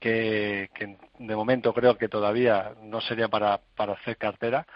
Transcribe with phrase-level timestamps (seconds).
[0.00, 4.66] que, que de momento creo que todavía no sería para, para hacer cartera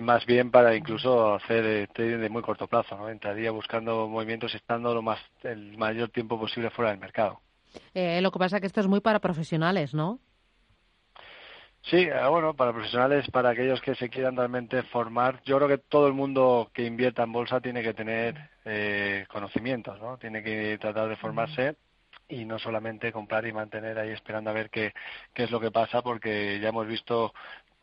[0.00, 3.08] más bien para incluso hacer eh, trading de muy corto plazo, ¿no?
[3.08, 7.40] Entraría buscando movimientos estando lo más el mayor tiempo posible fuera del mercado.
[7.94, 10.20] Eh, lo que pasa es que esto es muy para profesionales, ¿no?
[11.90, 15.78] Sí, eh, bueno, para profesionales, para aquellos que se quieran realmente formar, yo creo que
[15.78, 20.18] todo el mundo que invierta en bolsa tiene que tener eh, conocimientos, ¿no?
[20.18, 21.76] Tiene que tratar de formarse
[22.28, 24.92] y no solamente comprar y mantener ahí esperando a ver qué,
[25.32, 27.32] qué es lo que pasa, porque ya hemos visto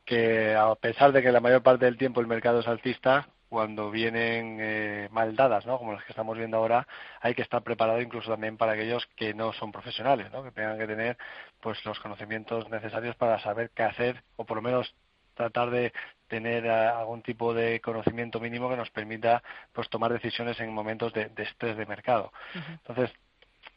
[0.06, 3.92] que a pesar de que la mayor parte del tiempo el mercado es alcista, cuando
[3.92, 5.78] vienen eh, mal dadas, ¿no?
[5.78, 6.88] como las que estamos viendo ahora,
[7.22, 10.44] hay que estar preparado incluso también para aquellos que no son profesionales, ¿no?
[10.44, 11.18] que tengan que tener
[11.62, 14.96] pues los conocimientos necesarios para saber qué hacer o por lo menos
[15.36, 15.94] tratar de
[16.28, 21.14] tener eh, algún tipo de conocimiento mínimo que nos permita pues tomar decisiones en momentos
[21.14, 22.32] de, estrés de mercado.
[22.56, 23.12] Entonces,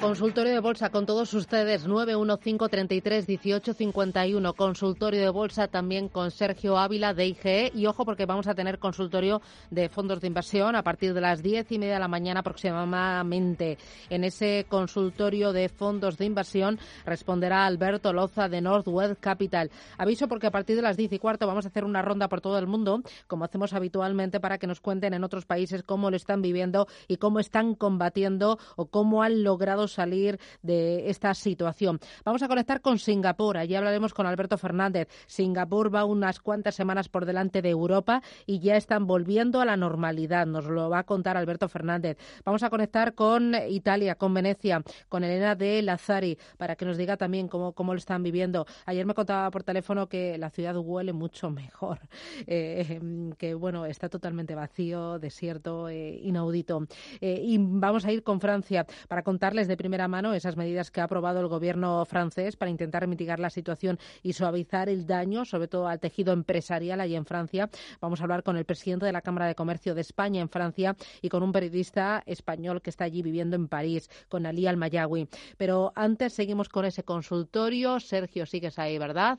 [0.00, 4.56] Consultorio de Bolsa con todos ustedes, 915331851.
[4.56, 7.70] Consultorio de Bolsa también con Sergio Ávila de IGE.
[7.74, 11.42] Y ojo porque vamos a tener consultorio de fondos de inversión a partir de las
[11.42, 13.76] diez y media de la mañana aproximadamente.
[14.08, 19.70] En ese consultorio de fondos de inversión responderá Alberto Loza de Northwest Capital.
[19.98, 22.40] Aviso porque a partir de las diez y cuarto vamos a hacer una ronda por
[22.40, 26.16] todo el mundo, como hacemos habitualmente, para que nos cuenten en otros países cómo lo
[26.16, 32.00] están viviendo y cómo están combatiendo o cómo han logrado salir de esta situación.
[32.24, 33.56] Vamos a conectar con Singapur.
[33.56, 35.08] Allí hablaremos con Alberto Fernández.
[35.26, 39.76] Singapur va unas cuantas semanas por delante de Europa y ya están volviendo a la
[39.76, 40.46] normalidad.
[40.46, 42.18] Nos lo va a contar Alberto Fernández.
[42.44, 47.16] Vamos a conectar con Italia, con Venecia, con Elena de Lazari, para que nos diga
[47.16, 48.66] también cómo, cómo lo están viviendo.
[48.86, 51.98] Ayer me contaba por teléfono que la ciudad huele mucho mejor,
[52.46, 53.00] eh,
[53.38, 56.86] que bueno, está totalmente vacío, desierto, eh, inaudito.
[57.20, 61.00] Eh, y vamos a ir con Francia para contarles de primera mano esas medidas que
[61.00, 65.68] ha aprobado el gobierno francés para intentar mitigar la situación y suavizar el daño, sobre
[65.68, 67.70] todo al tejido empresarial allí en Francia.
[67.98, 70.96] Vamos a hablar con el presidente de la Cámara de Comercio de España en Francia
[71.22, 75.28] y con un periodista español que está allí viviendo en París, con Ali Almayawi.
[75.56, 78.00] Pero antes seguimos con ese consultorio.
[78.00, 79.38] Sergio, sigues ahí, ¿verdad?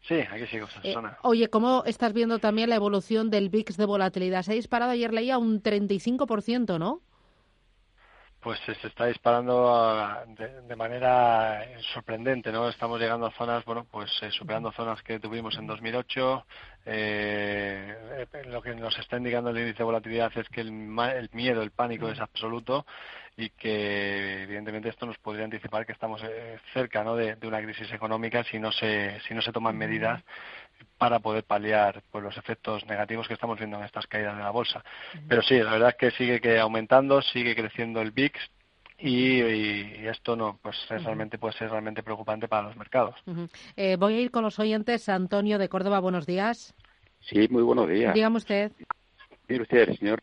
[0.00, 4.42] Sí, aquí sigo, eh, oye, ¿cómo estás viendo también la evolución del VIX de volatilidad?
[4.42, 7.02] Se ha disparado ayer, leía, un 35%, ¿no?
[8.44, 12.68] Pues se está disparando ah, de, manera sorprendente, ¿no?
[12.68, 16.46] Estamos llegando a zonas, bueno, pues eh, superando zonas que tuvimos en 2008.
[16.84, 20.72] Eh, lo que nos está indicando el índice de volatilidad es que el,
[21.32, 22.84] miedo, el pánico es absoluto
[23.34, 27.16] y que evidentemente esto nos podría anticipar que estamos eh, cerca ¿no?
[27.16, 30.22] de, una crisis económica si no se si no se toman medidas
[30.98, 34.50] para poder paliar pues, los efectos negativos que estamos viendo en estas caídas de la
[34.50, 34.84] bolsa.
[35.28, 38.38] Pero sí, la verdad es que sigue que aumentando, sigue creciendo el VIX,
[38.98, 43.16] y, esto no pues realmente puede ser realmente preocupante para los mercados.
[43.76, 45.08] Eh, voy a ir con los oyentes.
[45.08, 46.74] Antonio de Córdoba, buenos días.
[47.20, 48.14] Sí, muy buenos días.
[48.14, 48.72] Dígame usted.
[49.48, 50.22] Mire usted, señor.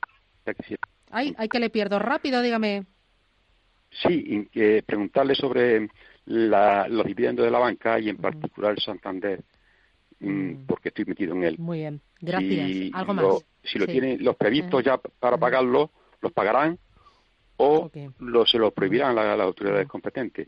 [1.12, 2.86] Ay, hay que le pierdo rápido, dígame.
[3.90, 4.50] Sí,
[4.86, 5.90] preguntarle sobre
[6.25, 9.44] los dividendos de la banca y en particular el Santander,
[10.21, 10.65] mm, mm.
[10.68, 11.56] porque estoy metido en él.
[11.59, 12.91] Muy bien, gracias.
[12.94, 13.25] ¿Algo más?
[13.63, 15.91] si lo tienen los previstos ya para pagarlo,
[16.21, 16.79] ¿los pagarán?
[17.62, 20.47] o lo, se lo prohibirán las la autoridades competentes.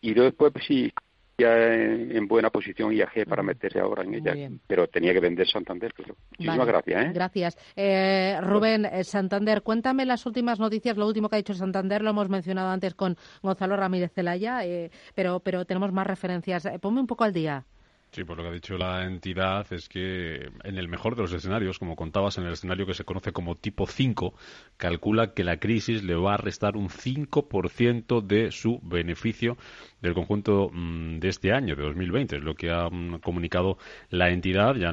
[0.00, 0.92] Y después, pues, sí,
[1.36, 4.34] ya en, buena posición IAG para meterse ahora en ella,
[4.66, 5.92] pero tenía que vender Santander.
[6.30, 7.04] Muchísimas gracias.
[7.04, 7.10] ¿eh?
[7.12, 7.58] Gracias.
[7.76, 12.10] Eh, Rubén, eh, Santander, cuéntame las últimas noticias, lo último que ha dicho Santander, lo
[12.10, 16.66] hemos mencionado antes con Gonzalo Ramírez Zelaya, eh, pero, pero tenemos más referencias.
[16.80, 17.64] ponme un poco al día.
[18.10, 21.32] Sí, pues lo que ha dicho la entidad es que en el mejor de los
[21.32, 24.34] escenarios, como contabas, en el escenario que se conoce como tipo 5,
[24.78, 29.58] calcula que la crisis le va a restar un 5% de su beneficio
[30.00, 32.36] del conjunto mm, de este año, de 2020.
[32.36, 33.78] Es lo que ha mm, comunicado
[34.10, 34.92] la entidad ya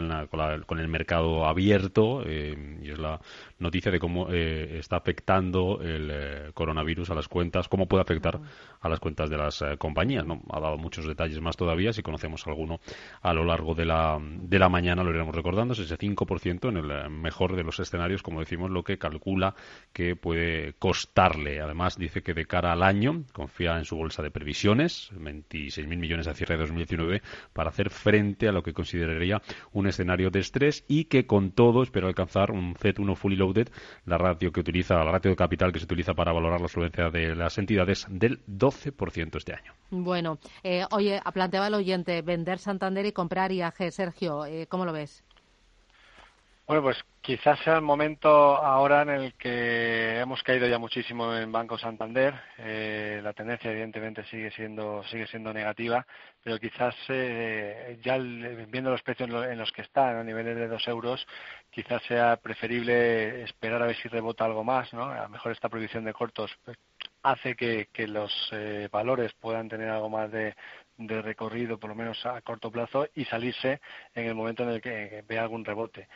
[0.65, 3.19] con, el mercado abierto eh, y es la
[3.59, 8.39] noticia de cómo eh, está afectando el eh, coronavirus a las cuentas, cómo puede afectar
[8.81, 10.25] a las cuentas de las compañías.
[10.25, 10.41] ¿no?
[10.51, 11.93] Ha dado muchos detalles más todavía.
[11.93, 12.79] Si conocemos alguno
[13.21, 15.73] a lo largo de la, de la mañana lo iremos recordando.
[15.73, 19.55] Es ese 5% en el mejor de los escenarios, como decimos, lo que calcula
[19.93, 21.61] que puede costarle.
[21.61, 26.27] Además, dice que de cara al año confía en su bolsa de previsiones, 26.000 millones
[26.27, 27.21] a cierre de 2019,
[27.53, 31.83] para hacer frente a lo que consideraría un escenario de estrés y que con todo
[31.83, 33.69] espera alcanzar un Z1 fully loaded,
[34.05, 37.09] la ratio que utiliza, la ratio de capital que se utiliza para valorar la solvencia
[37.09, 39.73] de las entidades del 12% este año.
[39.89, 43.91] Bueno, eh, oye, planteaba el oyente vender Santander y comprar IAG.
[43.91, 45.24] Sergio, eh, ¿cómo lo ves?
[46.67, 51.51] Bueno, pues quizás sea el momento ahora en el que hemos caído ya muchísimo en
[51.51, 52.33] Banco Santander.
[52.57, 56.07] Eh, la tendencia, evidentemente, sigue siendo sigue siendo negativa,
[56.43, 60.87] pero quizás eh, ya viendo los precios en los que están, a niveles de dos
[60.87, 61.27] euros,
[61.69, 65.05] quizás sea preferible esperar a ver si rebota algo más, ¿no?
[65.05, 66.77] A lo mejor esta prohibición de cortos pues,
[67.21, 70.55] hace que, los eh, valores puedan tener algo más de,
[70.97, 73.81] de recorrido, por lo menos a corto plazo, y salirse
[74.13, 76.07] en el momento en el que vea algún rebote.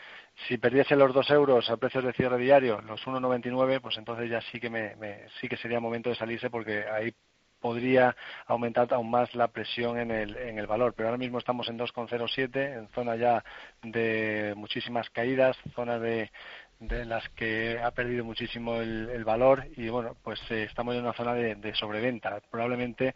[0.47, 4.41] Si perdiese los dos euros a precios de cierre diario, los 1,99, pues entonces ya
[4.51, 4.95] sí que, me,
[5.39, 7.13] sí que sería momento de salirse porque ahí
[7.59, 8.15] podría
[8.47, 10.93] aumentar aún más la presión en el, en el valor.
[10.95, 13.43] Pero ahora mismo estamos en 2,07, en zona ya
[13.83, 16.31] de muchísimas caídas, zona de,
[16.79, 21.13] de las que ha perdido muchísimo el, valor y bueno, pues eh, estamos en una
[21.13, 22.41] zona de, de, sobreventa.
[22.49, 23.13] Probablemente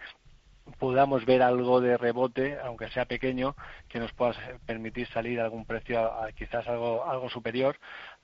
[0.80, 3.56] podamos ver algo de rebote, aunque sea pequeño,
[3.88, 4.34] que nos pueda
[4.66, 7.78] permitir salir a algún precio quizás algo, algo superior,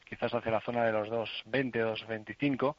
[0.07, 2.75] quizás hacia la zona de los 2.20, 2.25,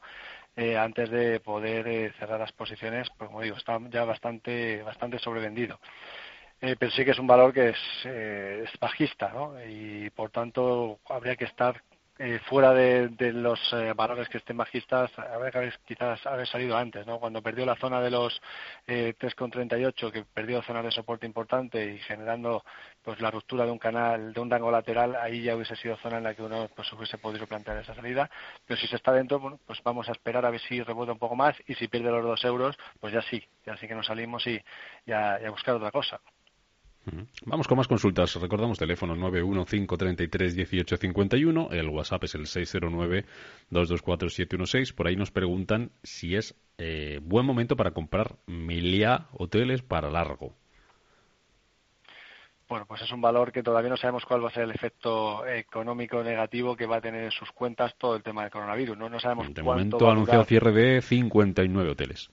[0.55, 5.19] eh, antes de poder eh, cerrar las posiciones, pues como digo, está ya bastante, bastante
[5.19, 5.79] sobrevendido.
[6.59, 9.55] Eh, pero sí que es un valor que es, eh, es bajista, ¿no?
[9.65, 11.81] Y por tanto habría que estar
[12.23, 17.07] eh, fuera de, los eh, valores que estén bajistas, habría que quizás haber salido antes,
[17.07, 17.19] ¿no?
[17.19, 18.39] Cuando perdió la zona de los
[18.85, 22.63] eh, 3,38, que perdió zonas de soporte importante y generando
[23.01, 26.19] pues la ruptura de un canal, de un rango lateral, ahí ya hubiese sido zona
[26.19, 28.29] en la que uno pues hubiese podido plantear esa salida.
[28.67, 31.35] Pero si se está dentro, pues vamos a esperar a ver si rebota un poco
[31.35, 34.45] más y si pierde los dos euros, pues ya sí, ya sí que nos salimos
[34.45, 34.61] y,
[35.07, 36.21] y a buscar otra cosa.
[37.45, 38.35] Vamos con más consultas.
[38.35, 41.73] Recordamos teléfono 915331851.
[41.73, 44.93] El WhatsApp es el 609224716.
[44.93, 50.53] Por ahí nos preguntan si es eh, buen momento para comprar Milia hoteles para largo.
[52.69, 55.45] Bueno, pues es un valor que todavía no sabemos cuál va a ser el efecto
[55.45, 58.97] económico negativo que va a tener en sus cuentas todo el tema del coronavirus.
[58.97, 62.31] No, no sabemos De momento ha anunciado cierre de 59 hoteles.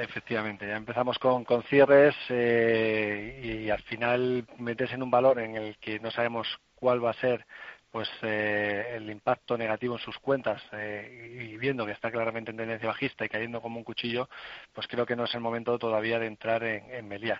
[0.00, 5.56] Efectivamente, ya empezamos con, con cierres eh, y al final metes en un valor en
[5.56, 7.44] el que no sabemos cuál va a ser
[7.90, 12.58] pues eh, el impacto negativo en sus cuentas eh, y viendo que está claramente en
[12.58, 14.28] tendencia bajista y cayendo como un cuchillo,
[14.72, 17.32] pues creo que no es el momento todavía de entrar en, en.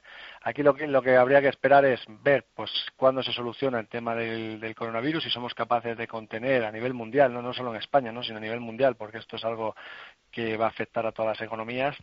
[0.42, 3.86] Aquí lo que, lo que habría que esperar es ver pues cuándo se soluciona el
[3.86, 7.70] tema del, del coronavirus y somos capaces de contener a nivel mundial, no, no solo
[7.70, 8.24] en España, ¿no?
[8.24, 9.76] sino a nivel mundial, porque esto es algo
[10.32, 11.96] que va a afectar a todas las economías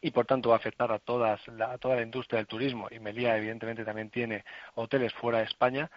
[0.00, 2.88] y por tanto va a afectar a, todas, la, toda la industria del turismo.
[2.90, 5.90] Y Melía evidentemente también tiene hoteles fuera de España,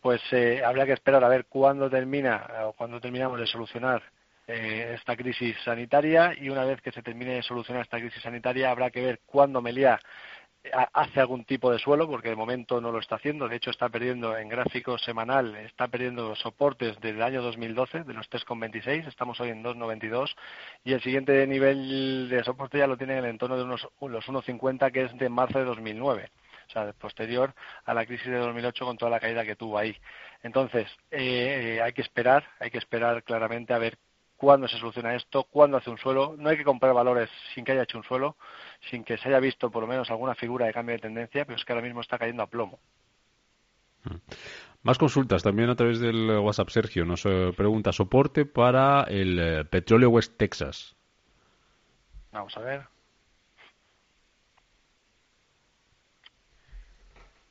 [0.00, 4.02] pues eh, habría que esperar a ver cuándo termina o cuándo terminamos de solucionar
[4.46, 6.34] eh, esta crisis sanitaria.
[6.38, 9.62] Y una vez que se termine de solucionar esta crisis sanitaria habrá que ver cuándo
[9.62, 9.98] Meliá
[10.92, 13.48] hace algún tipo de suelo, porque de momento no lo está haciendo.
[13.48, 18.14] De hecho, está perdiendo en gráfico semanal, está perdiendo soportes desde el año 2012, de
[18.14, 19.06] los 3,26.
[19.06, 20.34] Estamos hoy en 2,92.
[20.84, 24.26] Y el siguiente nivel de soporte ya lo tiene en el entorno de unos, los
[24.26, 26.30] 1,50, que es de marzo de 2009.
[26.66, 27.54] O sea, posterior
[27.84, 29.96] a la crisis de 2008 con toda la caída que tuvo ahí.
[30.42, 33.98] Entonces, eh, hay que esperar, hay que esperar claramente a ver
[34.36, 36.34] cuándo se soluciona esto, cuándo hace un suelo.
[36.38, 38.36] No hay que comprar valores sin que haya hecho un suelo,
[38.90, 41.56] sin que se haya visto por lo menos alguna figura de cambio de tendencia, pero
[41.56, 42.78] es que ahora mismo está cayendo a plomo.
[44.04, 44.16] Mm.
[44.82, 46.68] Más consultas también a través del WhatsApp.
[46.68, 50.94] Sergio nos eh, pregunta soporte para el eh, petróleo West Texas.
[52.30, 52.93] Vamos a ver.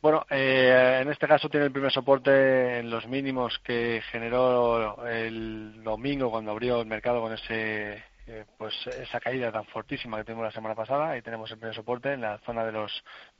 [0.03, 5.81] Bueno, eh, en este caso tiene el primer soporte en los mínimos que generó el
[5.81, 10.43] domingo cuando abrió el mercado con ese eh, pues esa caída tan fortísima que tuvimos
[10.43, 11.11] la semana pasada.
[11.11, 12.91] Ahí tenemos el primer soporte en la zona de los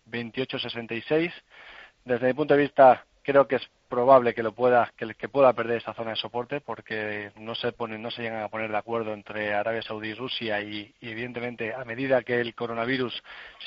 [0.10, 1.34] 28.66.
[2.06, 5.78] Desde mi punto de vista, creo que es probable que lo pueda que, pueda perder
[5.78, 9.14] esta zona de soporte porque no se ponen no se llegan a poner de acuerdo
[9.14, 13.14] entre Arabia Saudí y Rusia y, evidentemente a medida que el coronavirus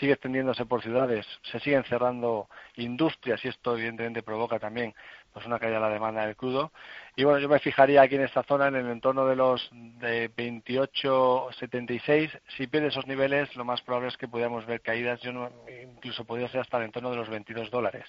[0.01, 4.97] sigue extendiéndose por ciudades se siguen cerrando industrias y esto evidentemente provoca también
[5.33, 6.73] pues una caída de la demanda del crudo.
[7.15, 10.29] Y bueno yo me fijaría aquí en esta zona en el entorno de los de
[10.35, 15.53] 28.76 si pierde esos niveles lo más probable es que pudiéramos ver caídas yo no,
[15.95, 18.07] incluso podría ser hasta el entorno de los 22 dólares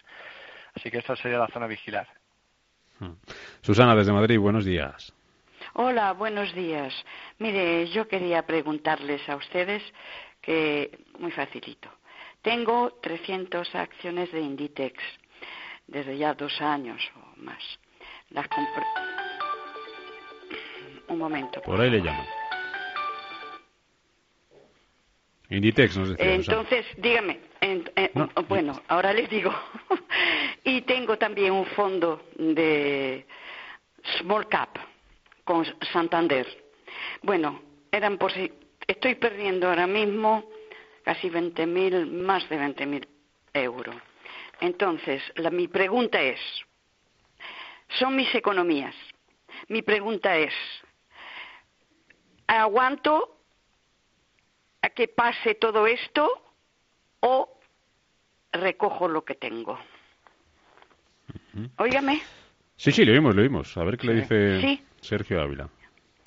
[0.77, 2.07] Así que esta sería la zona a vigilar.
[2.99, 3.13] Hmm.
[3.61, 5.11] Susana, desde Madrid, buenos días.
[5.73, 6.93] Hola, buenos días.
[7.39, 9.81] Mire, yo quería preguntarles a ustedes
[10.39, 11.89] que, muy facilito,
[12.43, 15.03] tengo 300 acciones de Inditex
[15.87, 17.63] desde ya dos años o más.
[18.29, 18.85] Las compré.
[21.07, 21.59] Un momento.
[21.63, 22.25] Por, ahí le llaman.
[25.49, 26.33] Inditex nos decía.
[26.33, 27.39] Entonces, dígame,
[28.47, 29.53] bueno, ahora les digo.
[30.63, 33.25] y tengo también un fondo de
[34.19, 34.77] Small Cap
[35.43, 36.45] con Santander.
[37.21, 37.61] Bueno,
[37.91, 38.51] eran por si.
[38.85, 40.49] Estoy perdiendo ahora mismo
[41.03, 43.07] casi 20.000, más de 20.000
[43.53, 43.95] euros.
[44.61, 46.39] Entonces, la, mi pregunta es:
[47.99, 48.95] son mis economías.
[49.69, 50.53] Mi pregunta es:
[52.47, 53.36] ¿aguanto
[54.87, 56.23] a que pase todo esto
[57.19, 57.59] o
[58.53, 59.77] recojo lo que tengo.
[61.77, 62.21] Óigame.
[62.77, 63.75] Sí, sí, lo vimos, lo vimos.
[63.77, 65.69] A ver qué le dice Sergio Ávila.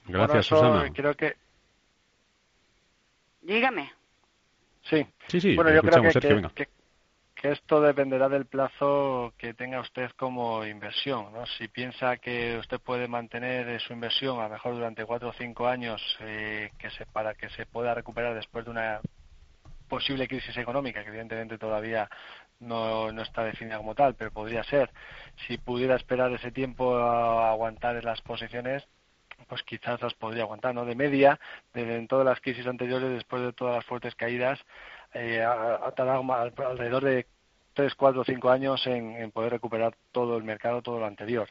[0.06, 0.92] Gracias, Susana.
[0.92, 1.36] Creo que...
[3.42, 3.92] Dígame.
[4.82, 5.06] Sí.
[5.28, 6.68] Sí, sí, bueno, yo creo que, que,
[7.42, 11.32] esto dependerá del plazo que tenga usted como inversión.
[11.32, 11.46] ¿no?
[11.46, 15.66] Si piensa que usted puede mantener su inversión a lo mejor durante cuatro o cinco
[15.66, 19.00] años eh, que se, para que se pueda recuperar después de una
[19.88, 22.08] posible crisis económica, que evidentemente todavía
[22.60, 24.90] no, no está definida como tal, pero podría ser.
[25.46, 28.86] Si pudiera esperar ese tiempo a aguantar las posiciones,
[29.48, 30.84] pues quizás las podría aguantar, ¿no?
[30.84, 31.40] De media,
[31.72, 34.60] desde en todas las crisis anteriores, después de todas las fuertes caídas,
[35.14, 37.26] eh, ha, tardado alrededor de
[37.74, 41.48] tres, cuatro, cinco años en, en, poder recuperar todo el mercado, todo lo anterior.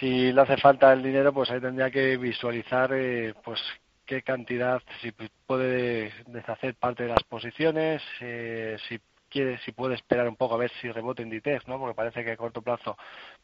[0.00, 3.60] Si le hace falta el dinero, pues ahí tendría que visualizar, eh, pues
[4.04, 5.12] qué cantidad, si
[5.46, 10.58] puede deshacer parte de las posiciones, eh, si quiere, si puede esperar un poco a
[10.58, 11.78] ver si rebota Inditex, ¿no?
[11.78, 12.96] Porque parece que a corto plazo,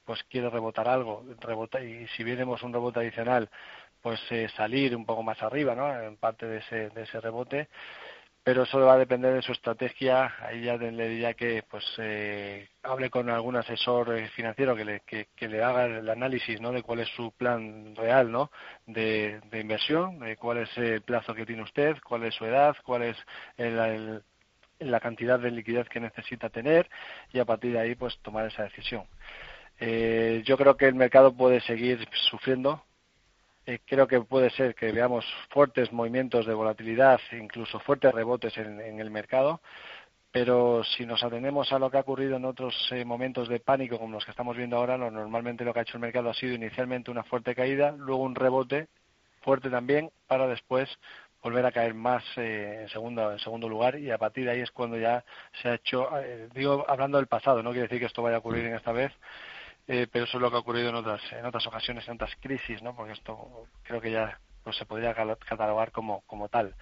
[0.05, 3.49] pues quiere rebotar algo, rebota y si viéramos un rebote adicional,
[4.01, 6.01] pues eh, salir un poco más arriba, ¿no?
[6.01, 7.69] En parte de ese, de ese rebote
[8.45, 10.35] pero eso va a depender de su estrategia.
[10.41, 15.01] Ahí ya le diría que pues eh, hable con algún asesor eh, financiero que le,
[15.01, 16.73] que, le haga el análisis ¿no?
[16.73, 18.51] de cuál es su plan real ¿no?
[18.87, 23.03] de, inversión, de cuál es el plazo que tiene usted, cuál es su edad, cuál
[23.03, 23.17] es
[24.81, 26.89] la cantidad de liquidez que necesita tener
[27.33, 29.05] y a partir de ahí pues tomar esa decisión.
[29.79, 32.85] Eh, yo creo que el mercado puede seguir sufriendo
[33.65, 38.99] eh, creo que puede ser que veamos fuertes movimientos de volatilidad, incluso fuertes rebotes en,
[38.99, 39.61] el mercado,
[40.33, 43.99] pero si nos atendemos a lo que ha ocurrido en otros eh, momentos de pánico
[43.99, 46.55] como los que estamos viendo ahora, normalmente lo que ha hecho el mercado ha sido
[46.55, 48.89] inicialmente una fuerte caída, luego un rebote
[49.43, 50.89] fuerte también, para después
[51.43, 54.61] volver a caer más eh, en segundo en segundo lugar y a partir de ahí
[54.61, 55.25] es cuando ya
[55.61, 56.09] se ha hecho
[56.55, 59.13] digo hablando del pasado no quiere decir que esto vaya a ocurrir en esta vez
[59.93, 62.35] eh, pero eso es lo que ha ocurrido en otras, en otras ocasiones, en otras
[62.41, 62.97] crisis, ¿no?
[62.97, 66.75] Porque esto creo que ya pues, se podría catalogar como, como tal.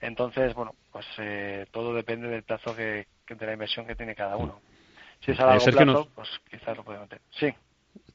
[0.00, 4.36] Entonces, bueno, pues eh, todo depende del plazo que, de la inversión que tiene cada
[4.36, 4.60] uno.
[5.24, 7.20] Si es a largo plazo, pues quizás lo puede meter.
[7.30, 7.52] Sí.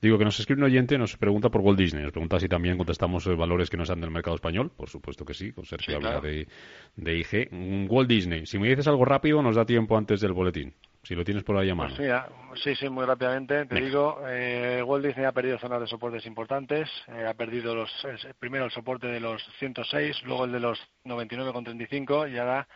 [0.02, 2.78] Digo que nos escribe un oyente, nos pregunta por Walt Disney, nos pregunta si también
[2.78, 6.22] contestamos valores que no sean del mercado español, por supuesto que sí, con Sergio habla
[6.22, 6.48] de,
[6.96, 7.90] de IG.
[7.90, 10.74] Walt Disney, si me dices algo rápido nos da tiempo antes del boletín,
[11.06, 11.94] si lo tienes por ahí a mano.
[11.96, 16.26] Pues sí, sí, muy rápidamente, te digo, eh, Walt Disney ha perdido zonas de soportes
[16.26, 17.92] importantes, eh, ha perdido los,
[18.40, 22.68] primero el soporte de los 106, luego el de los 99,35 y ahora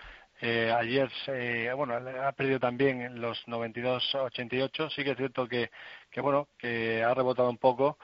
[0.42, 4.90] eh, ayer, eh, bueno, ha perdido también los 92.88.
[4.96, 5.70] Sí que es cierto que,
[6.10, 7.98] que, bueno, que ha rebotado un poco,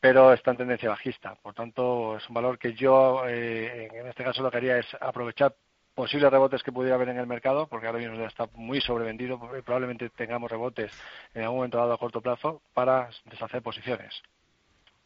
[0.00, 1.34] pero está en tendencia bajista.
[1.36, 4.86] Por tanto, es un valor que yo, eh, en este caso, lo que haría es
[5.00, 5.54] aprovechar
[5.96, 10.10] posibles rebotes que pudiera haber en el mercado, porque ahora mismo está muy sobrevendido, probablemente
[10.10, 10.92] tengamos rebotes
[11.34, 14.22] en algún momento dado a corto plazo para deshacer posiciones.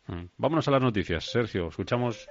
[0.08, 0.24] Mm.
[0.36, 1.30] Vámonos a las noticias.
[1.30, 2.28] Sergio, escuchamos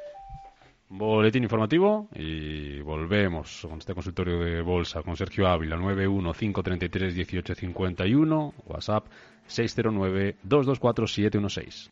[0.90, 9.06] Boletín informativo y volvemos con este consultorio de bolsa con Sergio Ávila, 915331851, WhatsApp
[9.48, 11.92] 609224716.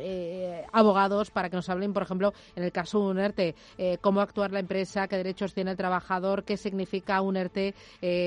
[0.00, 3.98] eh, abogados para que nos hablen, por ejemplo, en el caso de un ERTE, eh,
[4.00, 7.74] cómo actuar la empresa, qué derechos tiene el trabajador, qué significa un ERTE,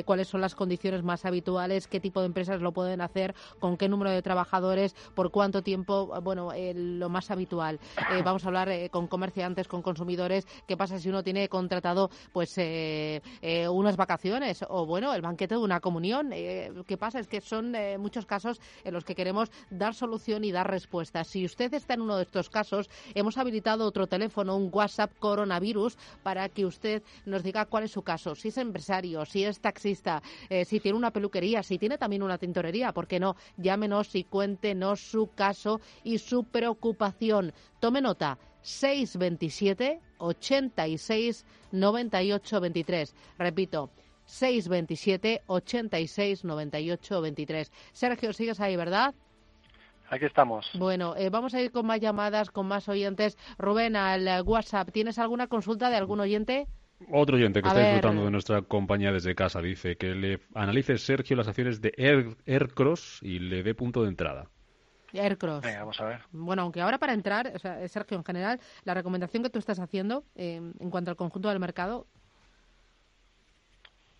[0.05, 3.89] cuáles son las condiciones más habituales, qué tipo de empresas lo pueden hacer, con qué
[3.89, 7.79] número de trabajadores, por cuánto tiempo, bueno, lo más habitual.
[8.23, 13.97] vamos a hablar con comerciantes, con consumidores, qué pasa si uno tiene contratado pues unas
[13.97, 16.31] vacaciones o, bueno, el banquete de una comunión.
[16.33, 19.93] Eh, lo que pasa es que son eh, muchos casos en los que queremos dar
[19.93, 21.23] solución y dar respuesta.
[21.23, 25.97] Si usted está en uno de estos casos, hemos habilitado otro teléfono, un WhatsApp coronavirus,
[26.23, 28.35] para que usted nos diga cuál es su caso.
[28.35, 32.37] Si es empresario, si es taxista, eh, si tiene una peluquería, si tiene también una
[32.37, 33.35] tintorería, ¿por qué no?
[33.57, 37.53] Llámenos y cuéntenos su caso y su preocupación.
[37.79, 38.37] Tome nota.
[38.67, 43.15] 627 86 98 23.
[43.37, 43.89] Repito,
[44.27, 47.71] 627 86 98 23.
[47.91, 49.15] Sergio, sigues ahí, ¿verdad?
[50.09, 50.69] Aquí estamos.
[50.75, 53.37] Bueno, eh, vamos a ir con más llamadas, con más oyentes.
[53.57, 56.67] Rubén, al WhatsApp, ¿tienes alguna consulta de algún oyente?
[57.11, 61.35] Otro oyente que está disfrutando de nuestra compañía desde casa dice que le analice Sergio
[61.35, 61.93] las acciones de
[62.45, 64.49] Aircross y le dé punto de entrada.
[65.13, 65.61] Aircross.
[65.61, 66.21] Venga, vamos a ver.
[66.31, 69.79] Bueno, aunque ahora para entrar, o sea, Sergio, en general, la recomendación que tú estás
[69.79, 72.07] haciendo eh, en cuanto al conjunto del mercado,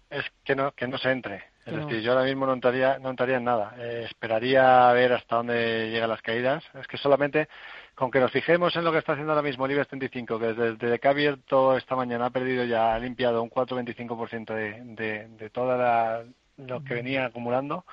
[0.10, 1.44] es que no, que no se entre.
[1.66, 3.76] Es decir, yo ahora mismo no entraría, no entraría en nada.
[3.78, 6.64] Eh, esperaría a ver hasta dónde llegan las caídas.
[6.80, 7.50] Es que solamente
[7.94, 10.54] con que nos fijemos en lo que está haciendo ahora mismo el IBEX 35, que
[10.54, 15.28] desde, que ha abierto esta mañana ha perdido ya, ha limpiado un 4,25% de, de,
[15.28, 16.24] de toda
[16.58, 17.86] lo que venía acumulando,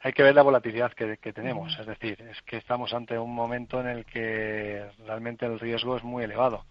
[0.00, 1.78] hay que ver la volatilidad que, que tenemos.
[1.78, 6.02] Es decir, es que estamos ante un momento en el que realmente el riesgo es
[6.02, 6.64] muy elevado.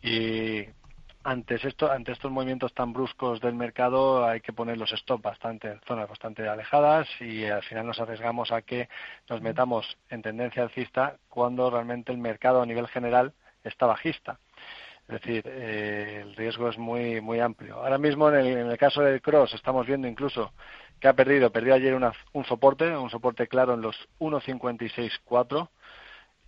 [0.00, 0.64] Y
[1.24, 5.68] ante, esto, ante estos movimientos tan bruscos del mercado hay que poner los stop bastante
[5.68, 8.88] en zonas bastante alejadas y al final nos arriesgamos a que
[9.28, 13.32] nos metamos en tendencia alcista cuando realmente el mercado a nivel general
[13.64, 14.38] está bajista.
[15.08, 17.76] Es decir, eh, el riesgo es muy muy amplio.
[17.76, 20.52] Ahora mismo en el, en el, caso del cross estamos viendo incluso
[21.00, 25.68] que ha perdido, perdió ayer una, un soporte, un soporte claro en los 1.56.4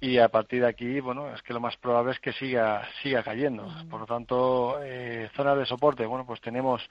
[0.01, 3.23] y a partir de aquí, bueno, es que lo más probable es que siga siga
[3.23, 3.69] cayendo.
[3.91, 6.83] Por lo tanto, eh, zonas de soporte, bueno, pues tenemos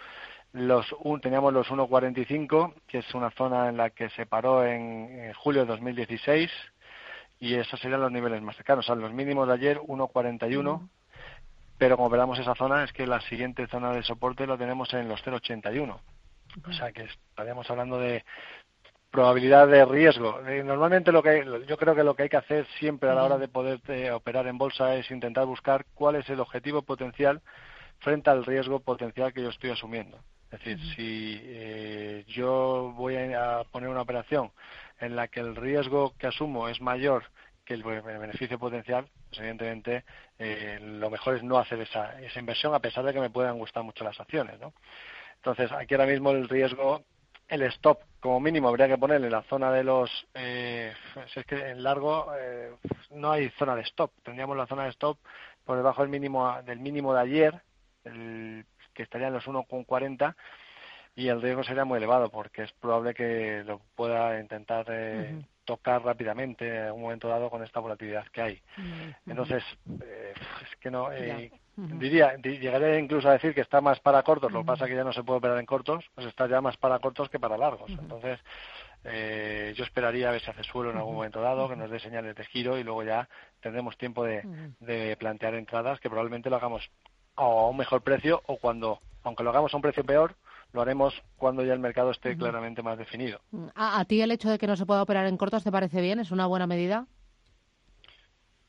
[0.53, 5.33] los un, teníamos los 1.45, que es una zona en la que se paró en,
[5.33, 6.51] julio de 2016
[7.39, 10.87] y esos serían los niveles más cercanos, o sea, los mínimos de ayer 1.41,
[11.77, 15.07] pero como veramos esa zona es que la siguiente zona de soporte lo tenemos en
[15.07, 15.97] los 0.81.
[16.67, 18.25] O sea que estaríamos hablando de
[19.11, 20.39] probabilidad de riesgo.
[20.47, 23.23] Eh, normalmente lo que yo creo que lo que hay que hacer siempre a la
[23.23, 27.41] hora de poder eh, operar en bolsa es intentar buscar cuál es el objetivo potencial
[27.99, 30.19] frente al riesgo potencial que yo estoy asumiendo.
[30.51, 34.51] Es decir, si eh, yo voy a poner una operación
[34.99, 37.23] en la que el riesgo que asumo es mayor
[37.65, 40.03] que el beneficio potencial, pues evidentemente
[40.81, 43.83] lo mejor es no hacer esa, esa inversión a pesar de que me puedan gustar
[43.83, 44.73] mucho las acciones, ¿no?
[45.35, 47.03] Entonces, aquí ahora mismo el riesgo,
[47.49, 50.93] el stop como mínimo habría que ponerle la zona de los, eh,
[51.35, 52.71] es que en largo eh,
[53.11, 55.17] no hay zona de stop, tendríamos la zona de stop
[55.65, 57.61] por debajo del mínimo del mínimo de ayer,
[58.03, 60.35] el, que estaría en los 1,40
[61.15, 66.03] y el riesgo sería muy elevado porque es probable que lo pueda intentar eh, tocar
[66.03, 68.61] rápidamente en algún momento dado con esta volatilidad que hay.
[69.27, 69.63] Entonces,
[70.01, 71.11] eh, es que no.
[71.11, 74.89] Eh, diría, llegaría incluso a decir que está más para cortos, lo que pasa es
[74.89, 77.39] que ya no se puede operar en cortos, pues está ya más para cortos que
[77.39, 77.91] para largos.
[77.91, 78.39] Entonces,
[79.03, 81.99] eh, yo esperaría a ver si hace suelo en algún momento dado, que nos dé
[81.99, 83.29] señales de giro y luego ya
[83.61, 84.41] tendremos tiempo de,
[84.79, 86.89] de plantear entradas que probablemente lo hagamos
[87.35, 90.33] a un mejor precio o cuando, aunque lo hagamos a un precio peor,
[90.73, 93.39] lo haremos cuando ya el mercado esté claramente más definido.
[93.51, 96.01] Mm, ¿A, ti el hecho de que no se pueda operar en cortos te parece
[96.01, 96.19] bien?
[96.19, 97.07] ¿Es una buena medida?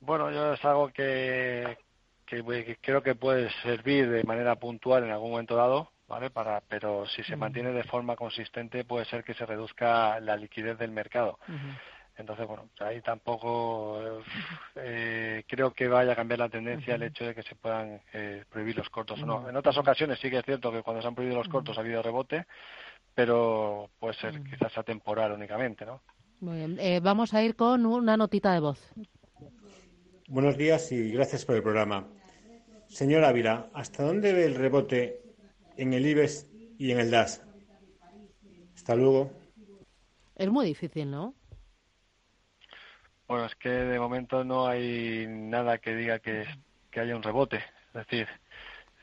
[0.01, 1.77] Bueno, yo es algo que,
[2.25, 6.31] que, creo que puede servir de manera puntual en algún momento dado, ¿vale?
[6.31, 10.79] Para, pero si se mantiene de forma consistente puede ser que se reduzca la liquidez
[10.79, 11.39] del mercado.
[12.21, 13.99] Entonces, bueno, ahí tampoco
[14.77, 18.45] eh, creo que vaya a cambiar la tendencia el hecho de que se puedan eh,
[18.51, 19.49] prohibir los cortos o no.
[19.49, 21.81] En otras ocasiones sí que es cierto que cuando se han prohibido los cortos ha
[21.81, 22.47] habido rebote,
[23.15, 26.03] pero puede ser quizás atemporal únicamente, ¿no?
[26.41, 26.79] Muy bien.
[26.79, 28.93] Eh, vamos a ir con una notita de voz.
[30.29, 32.07] Buenos días y gracias por el programa.
[32.87, 35.23] Señor Ávila, ¿hasta dónde ve el rebote
[35.77, 36.47] en el IBEX
[36.79, 37.43] y en el DAS?
[38.75, 39.31] Hasta luego.
[40.37, 41.35] Es muy difícil, ¿no?
[43.31, 46.45] Bueno, es que de momento no hay nada que diga que,
[46.97, 47.59] haya un rebote.
[47.59, 48.27] Es decir,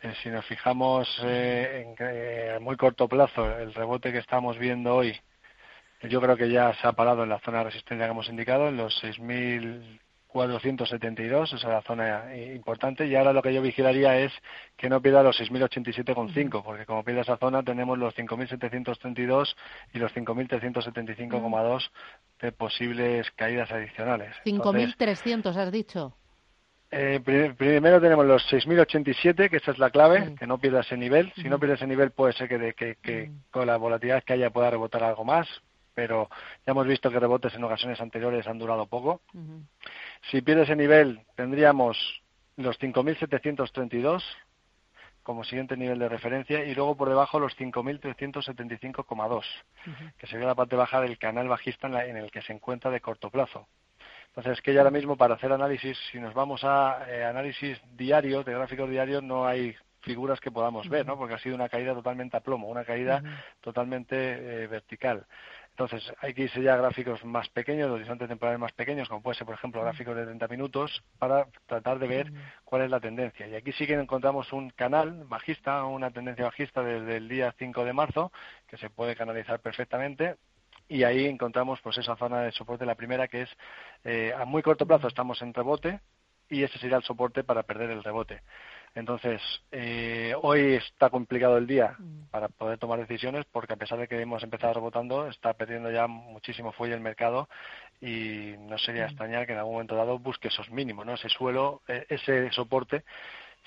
[0.01, 4.57] eh, si nos fijamos eh, en que a muy corto plazo el rebote que estamos
[4.57, 5.17] viendo hoy,
[6.09, 8.67] yo creo que ya se ha parado en la zona de resistencia que hemos indicado,
[8.67, 10.01] en los 6.000
[10.37, 14.31] 472, esa es la zona importante, y ahora lo que yo vigilaría es
[14.75, 19.55] que no pierda los 6.087,5, porque como pierda esa zona tenemos los 5.732
[19.95, 21.89] y los 5.375,2
[22.39, 24.35] de posibles caídas adicionales.
[24.45, 26.15] 5.300, has dicho.
[26.91, 27.19] Eh,
[27.57, 31.33] primero tenemos los 6.087, que esa es la clave, que no pierda ese nivel.
[31.35, 34.51] Si no pierde ese nivel puede ser que, que, que con la volatilidad que haya
[34.51, 35.47] pueda rebotar algo más,
[35.97, 36.29] pero
[36.63, 39.21] ya hemos visto que rebotes en ocasiones anteriores han durado poco.
[40.29, 41.97] Si pierde ese nivel, tendríamos
[42.55, 44.21] los 5.732
[45.23, 49.43] como siguiente nivel de referencia y luego por debajo los 5.375,2,
[50.19, 53.31] que sería la parte baja del canal bajista en, el que se encuentra de corto
[53.31, 53.67] plazo.
[54.27, 57.81] Entonces, es que ya ahora mismo para hacer análisis, si nos vamos a eh, análisis
[57.95, 61.17] diario, de gráficos diarios, no hay figuras que podamos ver, ¿no?
[61.17, 63.21] Porque ha sido una caída totalmente a plomo, una caída
[63.61, 65.25] totalmente eh, vertical.
[65.79, 69.37] Entonces, hay que irse ya a gráficos más pequeños, horizontes temporales más pequeños, como puede
[69.37, 72.33] ser, por ejemplo, gráficos de 30 minutos, para tratar de ver
[72.65, 73.47] cuál es la tendencia.
[73.47, 77.85] Y aquí sí que encontramos un canal bajista, una tendencia bajista desde el día 5
[77.85, 78.31] de marzo,
[78.65, 80.37] que se puede canalizar perfectamente.
[80.89, 83.49] Y ahí encontramos pues esa zona de soporte, la primera, que es
[84.03, 85.99] eh, a muy corto plazo estamos en rebote,
[86.49, 88.41] y ese sería el soporte para perder el rebote.
[88.95, 92.29] Entonces, eh, hoy está complicado el día mm.
[92.31, 96.07] para poder tomar decisiones porque a pesar de que hemos empezado rebotando, está perdiendo ya
[96.07, 97.47] muchísimo fuelle el mercado
[98.01, 99.09] y no sería mm.
[99.09, 101.13] extrañar que en algún momento dado busque esos mínimos, ¿no?
[101.13, 103.03] ese suelo, e, ese soporte.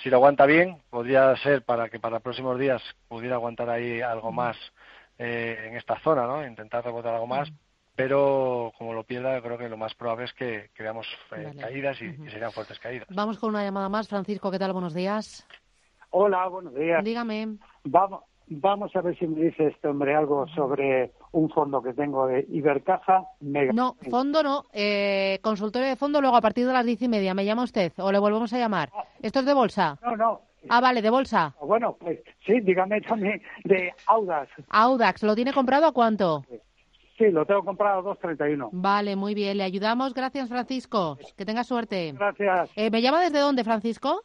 [0.03, 4.33] Si lo aguanta bien, podría ser para que para próximos días pudiera aguantar ahí algo
[4.33, 4.35] mm.
[4.35, 4.57] más
[5.19, 6.47] eh, en esta zona, ¿no?
[6.47, 7.53] intentar rebotar algo más,
[8.01, 12.17] pero como lo pierda, creo que lo más probable es que, veamos eh, caídas y,
[12.31, 13.07] serían fuertes caídas.
[13.11, 14.09] Vamos con una llamada más.
[14.09, 14.73] Francisco, ¿qué tal?
[14.73, 15.47] Buenos días.
[16.11, 17.05] Hola, buenos días.
[17.05, 17.59] Dígame.
[17.85, 22.27] Vamos, vamos a ver si me dice este hombre algo sobre un fondo que tengo
[22.27, 23.25] de Ibercaja.
[23.41, 24.65] No, fondo no.
[24.73, 27.35] Eh, consultorio de fondo luego a partir de las diez y media.
[27.35, 28.91] ¿Me llama usted o le volvemos a llamar?
[28.95, 29.05] Ah.
[29.21, 29.99] ¿Esto es de bolsa?
[30.03, 30.41] No, no.
[30.69, 31.55] Ah, vale, de bolsa.
[31.61, 34.51] Bueno, pues sí, dígame también de Audax.
[34.69, 36.45] Audax, ¿lo tiene comprado a cuánto?
[36.49, 36.57] Sí,
[37.29, 38.71] lo tengo comprado a 2.31.
[38.73, 39.59] Vale, muy bien.
[39.59, 40.15] Le ayudamos.
[40.15, 41.19] Gracias, Francisco.
[41.37, 42.13] Que tenga suerte.
[42.13, 42.73] Gracias.
[42.77, 44.23] Eh, ¿Me llama desde dónde, Francisco?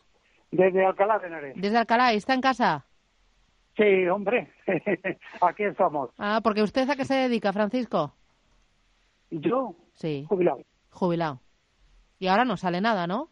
[0.52, 1.56] Desde Alcalá de Henares.
[1.58, 2.14] Desde Alcalá.
[2.14, 2.86] ¿Está en casa?
[3.76, 4.52] Sí, hombre.
[5.42, 6.12] Aquí estamos.
[6.18, 8.14] Ah, porque usted a qué se dedica, Francisco?
[9.30, 9.76] Yo.
[9.94, 10.26] Sí.
[10.30, 10.62] Jubilado.
[10.92, 11.42] Jubilado.
[12.20, 13.30] Y ahora no sale nada, ¿no?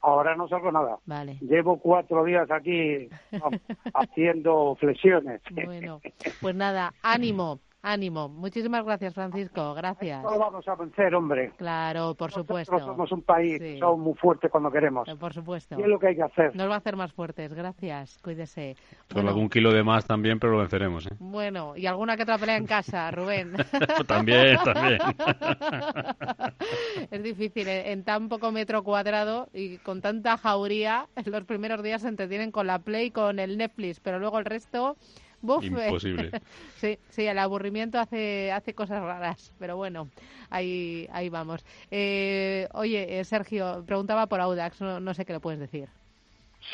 [0.00, 0.98] Ahora no salgo nada.
[1.06, 1.38] Vale.
[1.40, 3.08] Llevo cuatro días aquí
[3.94, 5.40] haciendo flexiones.
[5.50, 6.00] Bueno,
[6.42, 7.60] pues nada, ánimo.
[7.84, 8.30] Ánimo.
[8.30, 9.74] Muchísimas gracias, Francisco.
[9.74, 10.22] Gracias.
[10.22, 11.52] No vamos a vencer, hombre.
[11.58, 12.72] Claro, por supuesto.
[12.72, 15.06] Nosotros somos un país, somos muy fuertes cuando queremos.
[15.06, 15.78] Eh, por supuesto.
[15.78, 16.56] Y es lo que hay que hacer.
[16.56, 17.52] Nos va a hacer más fuertes.
[17.52, 18.18] Gracias.
[18.22, 18.76] Cuídese.
[19.12, 21.06] Con algún kilo de más también, pero lo venceremos.
[21.06, 21.10] ¿eh?
[21.18, 23.52] Bueno, y alguna que otra pelea en casa, Rubén.
[24.08, 24.98] también, también.
[27.10, 27.68] es difícil.
[27.68, 27.92] ¿eh?
[27.92, 32.66] En tan poco metro cuadrado y con tanta jauría, los primeros días se entretienen con
[32.66, 34.96] la Play, con el Netflix, pero luego el resto
[35.44, 36.30] Imposible.
[36.76, 40.08] sí, sí, el aburrimiento hace, hace cosas raras, pero bueno,
[40.50, 41.64] ahí, ahí vamos.
[41.90, 45.88] Eh, oye, eh, Sergio, preguntaba por Audax, no, sé qué le puedes decir.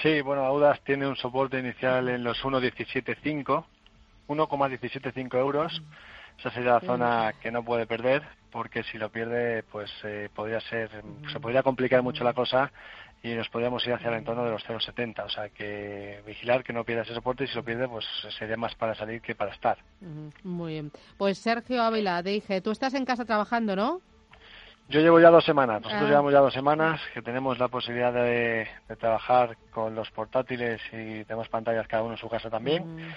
[0.03, 3.65] Sí, bueno, Audax tiene un soporte inicial en los 1.175,
[4.29, 5.83] 1,175 euros.
[6.39, 10.61] Esa sería la zona que no puede perder, porque si lo pierde, pues eh, podría
[10.61, 10.91] ser,
[11.31, 12.73] se podría complicar mucho la cosa
[13.23, 15.25] y nos podríamos ir hacia el entorno de los 0,70.
[15.25, 18.07] O sea que vigilar que no pierda ese soporte y si lo pierde, pues
[18.39, 19.79] sería más para salir que para estar.
[20.43, 20.93] Muy bien.
[21.19, 24.01] Pues Sergio Ávila, te dije, tú estás en casa trabajando, ¿no?
[24.91, 25.83] Yo llevo ya dos semanas.
[25.83, 26.09] Nosotros ah.
[26.09, 28.67] llevamos ya dos semanas que tenemos la posibilidad de,
[28.99, 33.15] trabajar con los portátiles y tenemos pantallas cada uno en su casa también.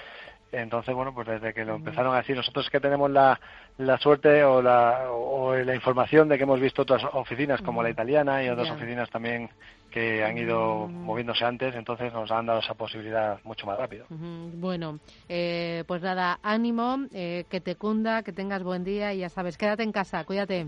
[0.54, 3.40] Entonces, bueno, pues desde que lo empezaron a decir, nosotros que tenemos la,
[3.78, 7.90] la suerte o la, o la información de que hemos visto otras oficinas como la
[7.90, 9.50] italiana y otras oficinas también
[9.90, 14.06] que han ido moviéndose antes, entonces nos han dado esa posibilidad mucho más rápido.
[14.10, 19.30] Bueno, eh, pues nada, ánimo, eh, que te cunda, que tengas buen día y ya
[19.30, 20.68] sabes, quédate en casa, cuídate.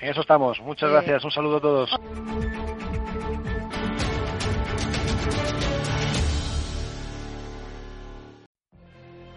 [0.00, 0.60] En eso estamos.
[0.60, 1.24] Muchas eh, gracias.
[1.24, 1.90] Un saludo a todos.